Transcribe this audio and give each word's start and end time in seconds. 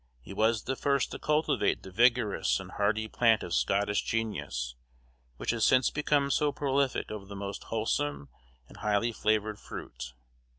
He 0.19 0.33
was 0.33 0.63
the 0.63 0.75
first 0.75 1.11
to 1.11 1.19
cultivate 1.19 1.83
the 1.83 1.91
vigorous 1.91 2.59
and 2.59 2.71
hardy 2.71 3.07
plant 3.07 3.43
of 3.43 3.53
Scottish 3.53 4.01
genius, 4.01 4.73
which 5.37 5.51
has 5.51 5.63
since 5.63 5.91
become 5.91 6.31
so 6.31 6.51
prolific 6.51 7.11
of 7.11 7.27
the 7.27 7.35
most 7.35 7.65
wholesome 7.65 8.29
and 8.67 8.77
highly 8.77 9.11
flavored 9.11 9.59
fruit. 9.59 10.15